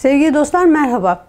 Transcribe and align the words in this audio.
Sevgili 0.00 0.34
dostlar 0.34 0.64
merhaba. 0.64 1.26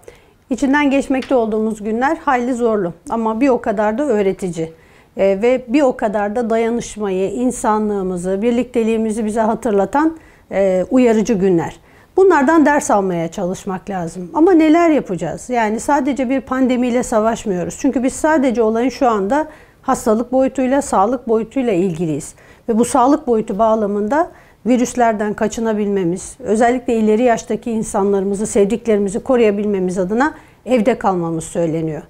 İçinden 0.50 0.90
geçmekte 0.92 1.36
olduğumuz 1.36 1.84
günler 1.84 2.18
hayli 2.18 2.54
zorlu 2.54 2.94
ama 3.10 3.42
bir 3.42 3.50
o 3.50 3.62
kadar 3.62 3.98
da 3.98 4.04
öğretici. 4.04 4.74
Ee, 5.18 5.40
ve 5.42 5.66
bir 5.68 5.82
o 5.82 5.98
kadar 5.98 6.36
da 6.36 6.50
dayanışmayı, 6.50 7.32
insanlığımızı, 7.32 8.42
birlikteliğimizi 8.42 9.26
bize 9.26 9.42
hatırlatan 9.42 10.18
e, 10.52 10.86
uyarıcı 10.90 11.34
günler. 11.34 11.80
Bunlardan 12.18 12.66
ders 12.66 12.92
almaya 12.92 13.28
çalışmak 13.28 13.90
lazım. 13.90 14.32
Ama 14.34 14.52
neler 14.52 14.90
yapacağız? 14.90 15.50
Yani 15.50 15.80
sadece 15.80 16.30
bir 16.30 16.42
pandemiyle 16.42 17.04
savaşmıyoruz. 17.04 17.78
Çünkü 17.80 18.04
biz 18.04 18.14
sadece 18.14 18.64
olayın 18.64 18.90
şu 18.90 19.10
anda 19.10 19.48
hastalık 19.82 20.32
boyutuyla, 20.32 20.82
sağlık 20.82 21.28
boyutuyla 21.28 21.74
ilgiliyiz. 21.74 22.36
Ve 22.70 22.80
bu 22.80 22.86
sağlık 22.86 23.28
boyutu 23.28 23.60
bağlamında 23.60 24.32
virüslerden 24.66 25.34
kaçınabilmemiz, 25.34 26.36
özellikle 26.40 26.96
ileri 26.96 27.24
yaştaki 27.24 27.72
insanlarımızı, 27.72 28.48
sevdiklerimizi 28.48 29.20
koruyabilmemiz 29.20 29.98
adına 29.98 30.34
evde 30.66 30.98
kalmamız 30.98 31.44
söyleniyor. 31.44 32.02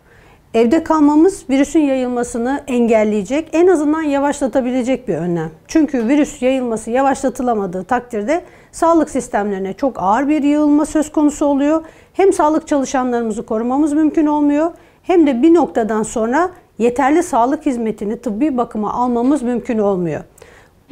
Evde 0.54 0.84
kalmamız 0.84 1.46
virüsün 1.50 1.80
yayılmasını 1.80 2.64
engelleyecek, 2.68 3.50
en 3.54 3.68
azından 3.68 4.02
yavaşlatabilecek 4.02 5.08
bir 5.08 5.16
önlem. 5.16 5.50
Çünkü 5.68 6.08
virüs 6.08 6.42
yayılması 6.42 6.92
yavaşlatılamadığı 6.92 7.84
takdirde 7.84 8.42
sağlık 8.72 9.10
sistemlerine 9.10 9.74
çok 9.74 9.96
ağır 10.00 10.28
bir 10.28 10.44
yığılma 10.44 10.86
söz 10.86 11.12
konusu 11.12 11.46
oluyor. 11.46 11.84
Hem 12.14 12.34
sağlık 12.34 12.68
çalışanlarımızı 12.68 13.46
korumamız 13.46 13.94
mümkün 13.94 14.26
olmuyor, 14.26 14.72
hem 15.04 15.28
de 15.28 15.42
bir 15.42 15.54
noktadan 15.54 16.04
sonra 16.04 16.50
yeterli 16.78 17.24
sağlık 17.24 17.66
hizmetini 17.66 18.22
tıbbi 18.22 18.58
bakıma 18.58 18.94
almamız 18.94 19.42
mümkün 19.42 19.78
olmuyor. 19.78 20.22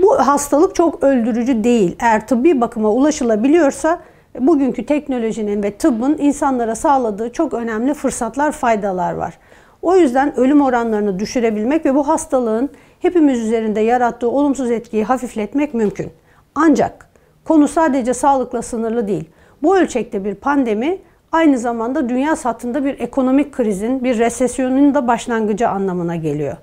Bu 0.02 0.28
hastalık 0.28 0.76
çok 0.76 1.04
öldürücü 1.04 1.64
değil. 1.64 1.96
Eğer 2.00 2.28
tıbbi 2.28 2.62
bakıma 2.62 2.92
ulaşılabiliyorsa 2.92 4.00
bugünkü 4.40 4.86
teknolojinin 4.86 5.64
ve 5.64 5.72
tıbbın 5.72 6.18
insanlara 6.20 6.76
sağladığı 6.76 7.32
çok 7.32 7.54
önemli 7.54 7.94
fırsatlar, 7.94 8.52
faydalar 8.52 9.14
var. 9.14 9.38
O 9.82 9.96
yüzden 9.96 10.40
ölüm 10.40 10.62
oranlarını 10.62 11.20
düşürebilmek 11.20 11.86
ve 11.86 11.96
bu 11.96 12.08
hastalığın 12.08 12.70
hepimiz 13.00 13.40
üzerinde 13.40 13.80
yarattığı 13.80 14.30
olumsuz 14.30 14.72
etkiyi 14.72 15.04
hafifletmek 15.04 15.74
mümkün. 15.74 16.12
Ancak 16.56 17.10
konu 17.46 17.68
sadece 17.68 18.14
sağlıkla 18.14 18.62
sınırlı 18.62 19.08
değil. 19.08 19.30
Bu 19.64 19.78
ölçekte 19.78 20.26
bir 20.26 20.36
pandemi 20.36 20.98
aynı 21.32 21.60
zamanda 21.60 22.10
dünya 22.10 22.36
satında 22.36 22.86
bir 22.86 23.00
ekonomik 23.00 23.52
krizin, 23.52 24.04
bir 24.04 24.20
resesyonun 24.20 24.96
da 24.96 25.08
başlangıcı 25.08 25.70
anlamına 25.70 26.16
geliyor. 26.16 26.58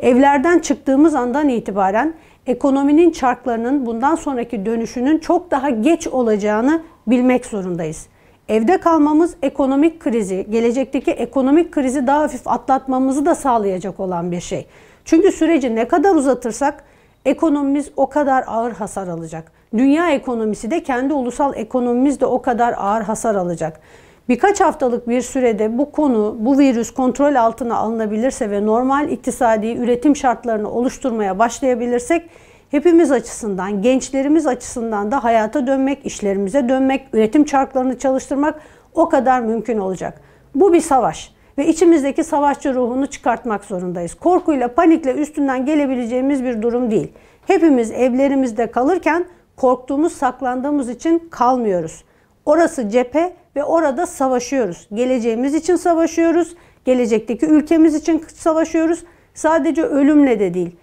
Evlerden 0.00 0.58
çıktığımız 0.58 1.14
andan 1.14 1.48
itibaren 1.48 2.14
ekonominin 2.46 3.10
çarklarının 3.10 3.86
bundan 3.86 4.14
sonraki 4.14 4.66
dönüşünün 4.66 5.18
çok 5.18 5.50
daha 5.50 5.70
geç 5.70 6.06
olacağını 6.06 6.82
bilmek 7.06 7.46
zorundayız. 7.46 8.06
Evde 8.48 8.80
kalmamız 8.80 9.34
ekonomik 9.42 10.00
krizi, 10.00 10.46
gelecekteki 10.50 11.10
ekonomik 11.10 11.72
krizi 11.72 12.06
daha 12.06 12.22
hafif 12.22 12.48
atlatmamızı 12.48 13.26
da 13.26 13.34
sağlayacak 13.34 14.00
olan 14.00 14.32
bir 14.32 14.40
şey. 14.40 14.66
Çünkü 15.04 15.32
süreci 15.32 15.74
ne 15.74 15.88
kadar 15.88 16.14
uzatırsak 16.14 16.84
ekonomimiz 17.24 17.90
o 17.96 18.08
kadar 18.08 18.44
ağır 18.46 18.72
hasar 18.72 19.08
alacak. 19.08 19.52
Dünya 19.76 20.10
ekonomisi 20.10 20.70
de 20.70 20.82
kendi 20.82 21.14
ulusal 21.14 21.52
ekonomimiz 21.56 22.20
de 22.20 22.26
o 22.26 22.42
kadar 22.42 22.74
ağır 22.78 23.02
hasar 23.02 23.34
alacak. 23.34 23.80
Birkaç 24.28 24.60
haftalık 24.60 25.08
bir 25.08 25.20
sürede 25.20 25.78
bu 25.78 25.92
konu, 25.92 26.36
bu 26.38 26.58
virüs 26.58 26.90
kontrol 26.90 27.34
altına 27.34 27.76
alınabilirse 27.76 28.50
ve 28.50 28.66
normal 28.66 29.10
iktisadi 29.10 29.66
üretim 29.66 30.16
şartlarını 30.16 30.70
oluşturmaya 30.70 31.38
başlayabilirsek 31.38 32.30
hepimiz 32.70 33.12
açısından, 33.12 33.82
gençlerimiz 33.82 34.46
açısından 34.46 35.10
da 35.10 35.24
hayata 35.24 35.66
dönmek, 35.66 36.06
işlerimize 36.06 36.68
dönmek, 36.68 37.08
üretim 37.12 37.44
çarklarını 37.44 37.98
çalıştırmak 37.98 38.60
o 38.94 39.08
kadar 39.08 39.40
mümkün 39.40 39.78
olacak. 39.78 40.20
Bu 40.54 40.72
bir 40.72 40.80
savaş 40.80 41.32
ve 41.58 41.66
içimizdeki 41.66 42.24
savaşçı 42.24 42.74
ruhunu 42.74 43.06
çıkartmak 43.06 43.64
zorundayız. 43.64 44.14
Korkuyla, 44.14 44.74
panikle 44.74 45.14
üstünden 45.14 45.66
gelebileceğimiz 45.66 46.44
bir 46.44 46.62
durum 46.62 46.90
değil. 46.90 47.12
Hepimiz 47.46 47.90
evlerimizde 47.90 48.70
kalırken 48.70 49.24
korktuğumuz, 49.56 50.12
saklandığımız 50.12 50.88
için 50.88 51.28
kalmıyoruz. 51.30 52.04
Orası 52.46 52.88
cephe 52.88 53.32
ve 53.56 53.64
orada 53.64 54.06
savaşıyoruz. 54.06 54.88
Geleceğimiz 54.94 55.54
için 55.54 55.76
savaşıyoruz. 55.76 56.54
Gelecekteki 56.84 57.46
ülkemiz 57.46 57.94
için 57.94 58.24
savaşıyoruz. 58.34 59.04
Sadece 59.34 59.82
ölümle 59.82 60.40
de 60.40 60.54
değil. 60.54 60.76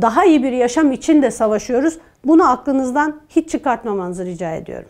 Daha 0.00 0.24
iyi 0.24 0.42
bir 0.42 0.52
yaşam 0.52 0.92
için 0.92 1.22
de 1.22 1.30
savaşıyoruz. 1.30 1.98
Bunu 2.24 2.50
aklınızdan 2.50 3.20
hiç 3.28 3.50
çıkartmamanızı 3.50 4.24
rica 4.24 4.50
ediyorum. 4.50 4.88